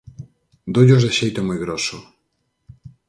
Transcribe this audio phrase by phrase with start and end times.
[0.73, 1.97] Doullos de xeito moi groso.